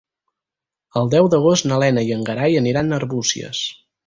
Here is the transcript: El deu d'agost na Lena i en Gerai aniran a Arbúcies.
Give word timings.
El 1.01 1.11
deu 1.15 1.29
d'agost 1.33 1.67
na 1.71 1.77
Lena 1.83 2.05
i 2.09 2.17
en 2.17 2.25
Gerai 2.31 2.57
aniran 2.63 2.89
a 2.89 2.97
Arbúcies. 3.01 3.63